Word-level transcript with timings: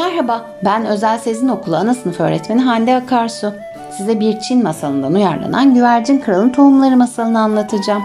Merhaba, 0.00 0.50
ben 0.64 0.86
Özel 0.86 1.18
Sezin 1.18 1.48
Okulu 1.48 1.76
ana 1.76 1.94
sınıf 1.94 2.20
öğretmeni 2.20 2.60
Hande 2.60 2.96
Akarsu. 2.96 3.54
Size 3.96 4.20
bir 4.20 4.40
Çin 4.40 4.62
masalından 4.62 5.14
uyarlanan 5.14 5.74
Güvercin 5.74 6.20
Kral'ın 6.20 6.50
Tohumları 6.50 6.96
masalını 6.96 7.40
anlatacağım. 7.40 8.02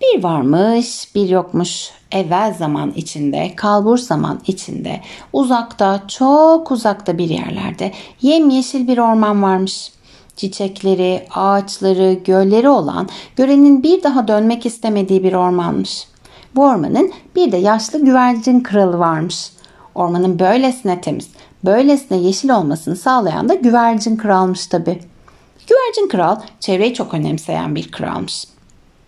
Bir 0.00 0.22
varmış, 0.22 1.14
bir 1.14 1.28
yokmuş. 1.28 1.90
Evvel 2.12 2.54
zaman 2.54 2.92
içinde, 2.96 3.52
kalbur 3.56 3.98
zaman 3.98 4.40
içinde, 4.46 5.00
uzakta, 5.32 6.02
çok 6.08 6.70
uzakta 6.70 7.18
bir 7.18 7.28
yerlerde 7.28 7.92
yemyeşil 8.22 8.88
bir 8.88 8.98
orman 8.98 9.42
varmış 9.42 9.92
çiçekleri, 10.38 11.26
ağaçları, 11.34 12.12
gölleri 12.12 12.68
olan 12.68 13.08
görenin 13.36 13.82
bir 13.82 14.02
daha 14.02 14.28
dönmek 14.28 14.66
istemediği 14.66 15.22
bir 15.22 15.32
ormanmış. 15.32 16.06
Bu 16.56 16.64
ormanın 16.64 17.12
bir 17.36 17.52
de 17.52 17.56
yaşlı 17.56 18.04
güvercin 18.04 18.60
kralı 18.60 18.98
varmış. 18.98 19.50
Ormanın 19.94 20.38
böylesine 20.38 21.00
temiz, 21.00 21.28
böylesine 21.64 22.18
yeşil 22.18 22.50
olmasını 22.50 22.96
sağlayan 22.96 23.48
da 23.48 23.54
güvercin 23.54 24.16
kralmış 24.16 24.66
tabi. 24.66 25.00
Güvercin 25.66 26.08
kral 26.08 26.40
çevreyi 26.60 26.94
çok 26.94 27.14
önemseyen 27.14 27.74
bir 27.74 27.90
kralmış. 27.90 28.44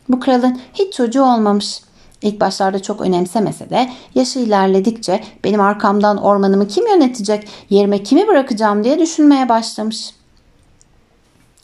Bu 0.09 0.21
kralın 0.21 0.61
hiç 0.75 0.95
çocuğu 0.95 1.23
olmamış. 1.23 1.81
İlk 2.23 2.41
başlarda 2.41 2.83
çok 2.83 3.01
önemsemese 3.01 3.71
de 3.71 3.91
yaşı 4.15 4.39
ilerledikçe 4.39 5.25
benim 5.45 5.61
arkamdan 5.61 6.17
ormanımı 6.17 6.69
kim 6.69 6.87
yönetecek, 6.87 7.49
yerime 7.71 8.03
kimi 8.03 8.29
bırakacağım 8.29 8.85
diye 8.85 8.99
düşünmeye 8.99 9.49
başlamış 9.49 10.11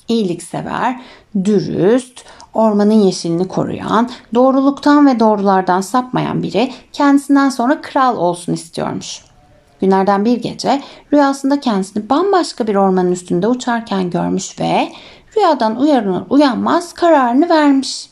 iyiliksever, 0.09 1.01
dürüst, 1.45 2.25
ormanın 2.55 2.93
yeşilini 2.93 3.49
koruyan, 3.49 4.11
doğruluktan 4.35 5.07
ve 5.07 5.21
doğrulardan 5.21 5.81
sapmayan 5.81 6.43
biri 6.43 6.73
kendisinden 6.93 7.49
sonra 7.49 7.81
kral 7.81 8.17
olsun 8.17 8.53
istiyormuş. 8.53 9.25
Günlerden 9.81 10.25
bir 10.25 10.43
gece 10.43 10.83
rüyasında 11.13 11.61
kendisini 11.61 12.11
bambaşka 12.11 12.67
bir 12.67 12.75
ormanın 12.75 13.13
üstünde 13.13 13.49
uçarken 13.49 14.11
görmüş 14.11 14.61
ve 14.61 14.89
rüyadan 15.37 15.81
uyanır 15.81 16.23
uyanmaz 16.31 16.93
kararını 16.93 17.49
vermiş. 17.49 18.11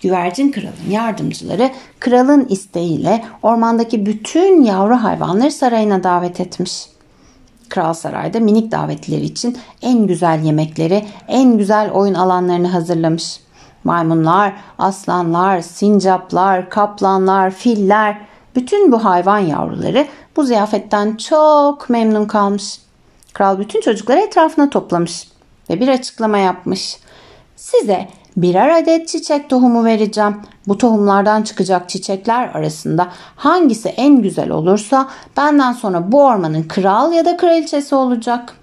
Güvercin 0.00 0.52
kralın 0.52 0.90
yardımcıları 0.90 1.70
kralın 2.00 2.46
isteğiyle 2.48 3.24
ormandaki 3.42 4.06
bütün 4.06 4.62
yavru 4.62 4.94
hayvanları 4.94 5.50
sarayına 5.50 6.04
davet 6.04 6.40
etmiş. 6.40 6.95
Kral 7.68 7.92
Saray'da 7.92 8.40
minik 8.40 8.72
davetliler 8.72 9.22
için 9.22 9.58
en 9.82 10.06
güzel 10.06 10.42
yemekleri, 10.42 11.06
en 11.28 11.58
güzel 11.58 11.90
oyun 11.90 12.14
alanlarını 12.14 12.68
hazırlamış. 12.68 13.40
Maymunlar, 13.84 14.52
aslanlar, 14.78 15.60
sincaplar, 15.60 16.70
kaplanlar, 16.70 17.50
filler, 17.50 18.18
bütün 18.54 18.92
bu 18.92 19.04
hayvan 19.04 19.38
yavruları 19.38 20.06
bu 20.36 20.44
ziyafetten 20.44 21.16
çok 21.16 21.90
memnun 21.90 22.24
kalmış. 22.24 22.78
Kral 23.32 23.58
bütün 23.58 23.80
çocukları 23.80 24.20
etrafına 24.20 24.70
toplamış 24.70 25.28
ve 25.70 25.80
bir 25.80 25.88
açıklama 25.88 26.38
yapmış. 26.38 26.98
Size 27.56 28.08
birer 28.36 28.82
adet 28.82 29.08
çiçek 29.08 29.50
tohumu 29.50 29.84
vereceğim. 29.84 30.36
Bu 30.68 30.78
tohumlardan 30.78 31.42
çıkacak 31.42 31.88
çiçekler 31.88 32.48
arasında 32.48 33.08
hangisi 33.36 33.88
en 33.88 34.22
güzel 34.22 34.50
olursa 34.50 35.08
benden 35.36 35.72
sonra 35.72 36.12
bu 36.12 36.24
ormanın 36.24 36.62
kral 36.62 37.12
ya 37.12 37.24
da 37.24 37.36
kraliçesi 37.36 37.94
olacak. 37.94 38.56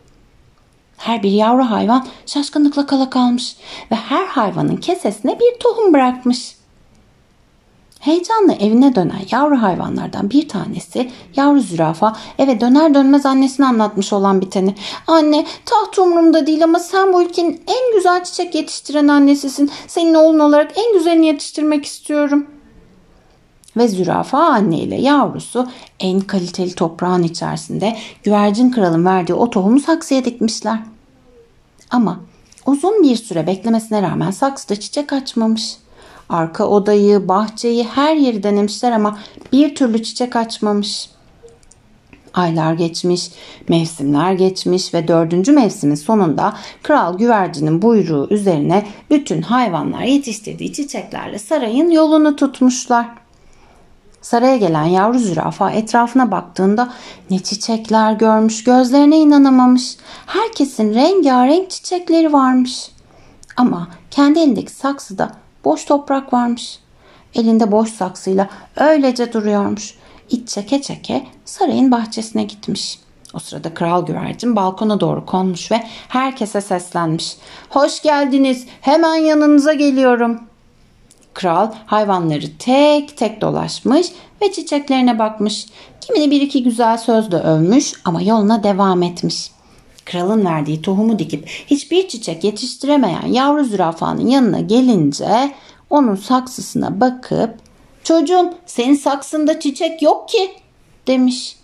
Her 0.97 1.23
bir 1.23 1.31
yavru 1.31 1.63
hayvan 1.63 2.07
şaşkınlıkla 2.25 2.85
kala 2.85 3.09
kalmış 3.09 3.56
ve 3.91 3.95
her 3.95 4.25
hayvanın 4.25 4.78
kesesine 4.78 5.39
bir 5.39 5.59
tohum 5.59 5.94
bırakmış. 5.94 6.56
Heyecanla 8.03 8.53
evine 8.53 8.96
dönen 8.96 9.22
yavru 9.31 9.62
hayvanlardan 9.62 10.30
bir 10.30 10.47
tanesi 10.47 11.12
yavru 11.36 11.59
zürafa 11.59 12.16
eve 12.38 12.59
döner 12.59 12.94
dönmez 12.94 13.25
annesine 13.25 13.66
anlatmış 13.66 14.14
olan 14.14 14.41
biteni. 14.41 14.75
Anne 15.08 15.46
taht 15.66 16.00
umurumda 16.00 16.47
değil 16.47 16.63
ama 16.63 16.80
sen 16.80 17.13
bu 17.13 17.24
ülkenin 17.24 17.62
en 17.68 17.96
güzel 17.96 18.24
çiçek 18.24 18.56
yetiştiren 18.56 19.08
annesisin. 19.08 19.72
Senin 19.88 20.13
oğlun 20.13 20.40
olarak 20.40 20.72
en 20.78 20.94
güzelini 20.94 21.25
yetiştirmek 21.25 21.86
istiyorum. 21.86 22.47
Ve 23.78 23.88
zürafa 23.88 24.38
anne 24.38 24.80
ile 24.80 25.02
yavrusu 25.02 25.68
en 26.00 26.19
kaliteli 26.19 26.75
toprağın 26.75 27.24
içerisinde 27.24 27.97
güvercin 28.24 28.72
kralın 28.72 29.06
verdiği 29.06 29.34
o 29.34 29.50
tohumu 29.50 29.80
saksıya 29.80 30.25
dikmişler. 30.25 30.80
Ama 31.92 32.19
uzun 32.66 33.03
bir 33.03 33.16
süre 33.16 33.47
beklemesine 33.47 34.02
rağmen 34.02 34.31
saksıda 34.31 34.80
çiçek 34.80 35.13
açmamış. 35.13 35.82
Arka 36.33 36.67
odayı, 36.67 37.27
bahçeyi, 37.27 37.83
her 37.83 38.16
yeri 38.16 38.44
denemişler 38.44 38.91
ama 38.91 39.17
bir 39.51 39.75
türlü 39.75 40.03
çiçek 40.03 40.35
açmamış. 40.35 41.09
Aylar 42.33 42.73
geçmiş, 42.73 43.31
mevsimler 43.69 44.33
geçmiş 44.33 44.94
ve 44.94 45.07
dördüncü 45.07 45.51
mevsimin 45.51 45.95
sonunda 45.95 46.53
kral 46.83 47.17
güvercinin 47.17 47.81
buyruğu 47.81 48.27
üzerine 48.29 48.88
bütün 49.09 49.41
hayvanlar 49.41 50.01
yetiştirdiği 50.01 50.73
çiçeklerle 50.73 51.39
sarayın 51.39 51.89
yolunu 51.89 52.35
tutmuşlar. 52.35 53.07
Saraya 54.21 54.57
gelen 54.57 54.85
yavru 54.85 55.19
zürafa 55.19 55.71
etrafına 55.71 56.31
baktığında 56.31 56.94
ne 57.29 57.39
çiçekler 57.39 58.13
görmüş 58.13 58.63
gözlerine 58.63 59.17
inanamamış. 59.17 59.97
Herkesin 60.25 60.94
rengarenk 60.94 61.69
çiçekleri 61.69 62.33
varmış. 62.33 62.91
Ama 63.57 63.88
kendi 64.11 64.39
elindeki 64.39 64.71
saksıda 64.71 65.43
Boş 65.66 65.85
toprak 65.85 66.34
varmış. 66.34 66.79
Elinde 67.35 67.72
boş 67.72 67.90
saksıyla 67.90 68.50
öylece 68.75 69.34
duruyormuş. 69.34 69.96
İç 70.29 70.50
çeke 70.50 70.81
çeke 70.81 71.25
sarayın 71.46 71.91
bahçesine 71.91 72.44
gitmiş. 72.44 73.00
O 73.34 73.40
sırada 73.40 73.74
kral 73.74 74.06
güvercin 74.06 74.56
balkona 74.56 75.00
doğru 75.00 75.25
konmuş 75.25 75.72
ve 75.72 75.84
herkese 76.07 76.62
seslenmiş. 76.62 77.38
Hoş 77.69 78.01
geldiniz 78.01 78.66
hemen 78.81 79.16
yanınıza 79.16 79.74
geliyorum. 79.74 80.40
Kral 81.34 81.72
hayvanları 81.85 82.57
tek 82.59 83.18
tek 83.18 83.41
dolaşmış 83.41 84.07
ve 84.41 84.51
çiçeklerine 84.51 85.19
bakmış. 85.19 85.66
Kimini 86.01 86.31
bir 86.31 86.41
iki 86.41 86.63
güzel 86.63 86.97
sözle 86.97 87.38
övmüş 87.38 87.94
ama 88.06 88.22
yoluna 88.22 88.63
devam 88.63 89.03
etmiş. 89.03 89.53
Kralın 90.06 90.46
verdiği 90.46 90.81
tohumu 90.81 91.19
dikip 91.19 91.47
hiçbir 91.47 92.08
çiçek 92.08 92.44
yetiştiremeyen 92.44 93.28
yavru 93.28 93.64
zürafanın 93.64 94.28
yanına 94.28 94.59
gelince 94.59 95.52
onun 95.90 96.16
saksısına 96.16 97.02
bakıp 97.02 97.56
çocuğum 98.03 98.53
senin 98.66 98.96
saksında 98.96 99.59
çiçek 99.59 100.02
yok 100.02 100.30
ki 100.30 100.52
demiş. 101.08 101.56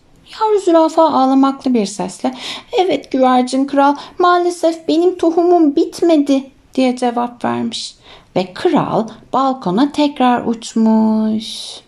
Yavru 0.41 0.59
zürafa 0.59 1.09
ağlamaklı 1.09 1.73
bir 1.73 1.85
sesle 1.85 2.35
evet 2.77 3.11
güvercin 3.11 3.65
kral 3.65 3.95
maalesef 4.19 4.87
benim 4.87 5.17
tohumum 5.17 5.75
bitmedi 5.75 6.51
diye 6.75 6.95
cevap 6.95 7.45
vermiş. 7.45 7.95
Ve 8.35 8.53
kral 8.53 9.07
balkona 9.33 9.91
tekrar 9.91 10.45
uçmuş. 10.45 11.79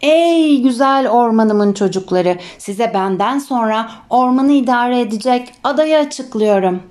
Ey 0.00 0.62
güzel 0.62 1.08
ormanımın 1.08 1.72
çocukları, 1.72 2.38
size 2.58 2.90
benden 2.94 3.38
sonra 3.38 3.90
ormanı 4.10 4.52
idare 4.52 5.00
edecek 5.00 5.48
adayı 5.64 5.98
açıklıyorum. 5.98 6.82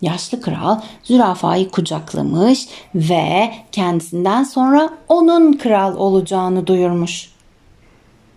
Yaşlı 0.00 0.40
kral 0.40 0.80
zürafayı 1.02 1.70
kucaklamış 1.70 2.68
ve 2.94 3.50
kendisinden 3.72 4.44
sonra 4.44 4.90
onun 5.08 5.52
kral 5.52 5.96
olacağını 5.96 6.66
duyurmuş. 6.66 7.30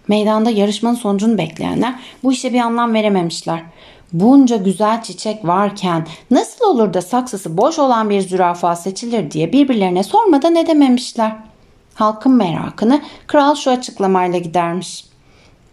Meydanda 0.08 0.50
yarışmanın 0.50 0.96
sonucunu 0.96 1.38
bekleyenler 1.38 1.96
bu 2.24 2.32
işe 2.32 2.54
bir 2.54 2.60
anlam 2.60 2.94
verememişler. 2.94 3.64
Bunca 4.14 4.58
güzel 4.58 5.04
çiçek 5.04 5.46
varken 5.46 6.08
nasıl 6.32 6.66
olur 6.66 6.94
da 6.94 7.02
saksısı 7.02 7.58
boş 7.58 7.80
olan 7.80 8.10
bir 8.10 8.22
zürafa 8.22 8.76
seçilir 8.76 9.32
diye 9.32 9.54
birbirlerine 9.54 10.04
sormadan 10.04 10.56
edememişler.'' 10.56 11.49
Halkın 12.00 12.32
merakını 12.32 13.02
kral 13.28 13.56
şu 13.56 13.72
açıklamayla 13.72 14.40
gidermiş. 14.40 15.06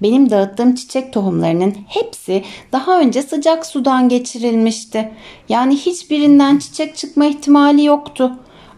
Benim 0.03 0.31
dağıttığım 0.31 0.75
çiçek 0.75 1.13
tohumlarının 1.13 1.75
hepsi 1.89 2.45
daha 2.73 3.01
önce 3.01 3.23
sıcak 3.23 3.67
sudan 3.67 4.09
geçirilmişti. 4.09 5.13
Yani 5.49 5.77
hiçbirinden 5.77 6.59
çiçek 6.59 6.97
çıkma 6.97 7.27
ihtimali 7.27 7.85
yoktu. 7.85 8.33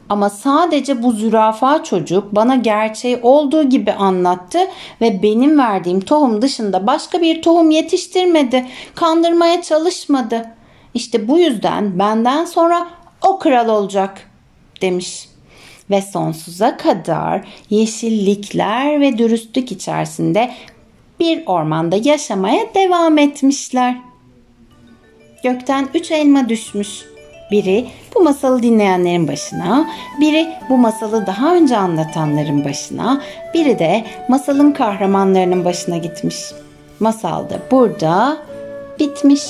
Ama 0.08 0.30
sadece 0.30 1.02
bu 1.02 1.12
zürafa 1.12 1.84
çocuk 1.84 2.34
bana 2.34 2.56
gerçeği 2.56 3.18
olduğu 3.22 3.62
gibi 3.62 3.92
anlattı 3.92 4.58
ve 5.00 5.22
benim 5.22 5.58
verdiğim 5.58 6.00
tohum 6.00 6.42
dışında 6.42 6.86
başka 6.86 7.20
bir 7.20 7.42
tohum 7.42 7.70
yetiştirmedi. 7.70 8.66
Kandırmaya 8.94 9.62
çalışmadı. 9.62 10.46
İşte 10.94 11.28
bu 11.28 11.38
yüzden 11.38 11.98
benden 11.98 12.44
sonra 12.44 12.86
o 13.22 13.38
kral 13.38 13.68
olacak 13.68 14.20
demiş 14.80 15.27
ve 15.90 16.02
sonsuza 16.02 16.76
kadar 16.76 17.48
yeşillikler 17.70 19.00
ve 19.00 19.18
dürüstlük 19.18 19.72
içerisinde 19.72 20.50
bir 21.20 21.42
ormanda 21.46 21.96
yaşamaya 22.02 22.74
devam 22.74 23.18
etmişler. 23.18 23.96
Gökten 25.42 25.88
üç 25.94 26.10
elma 26.10 26.48
düşmüş. 26.48 27.04
Biri 27.50 27.86
bu 28.14 28.22
masalı 28.22 28.62
dinleyenlerin 28.62 29.28
başına, 29.28 29.88
biri 30.20 30.48
bu 30.68 30.76
masalı 30.76 31.26
daha 31.26 31.54
önce 31.54 31.76
anlatanların 31.76 32.64
başına, 32.64 33.22
biri 33.54 33.78
de 33.78 34.04
masalın 34.28 34.72
kahramanlarının 34.72 35.64
başına 35.64 35.96
gitmiş. 35.96 36.36
Masal 37.00 37.50
da 37.50 37.58
burada 37.70 38.38
bitmiş. 39.00 39.42